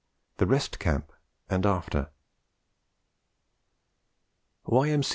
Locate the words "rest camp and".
0.47-1.63